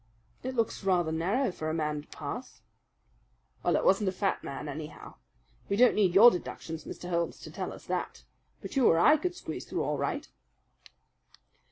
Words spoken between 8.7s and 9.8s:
you or I could squeeze